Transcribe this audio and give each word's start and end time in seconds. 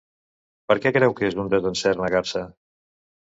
Per 0.71 0.77
què 0.85 0.91
creu 0.95 1.13
que 1.19 1.27
és 1.33 1.37
un 1.43 1.51
desencert 1.53 2.03
negar-se? 2.05 2.45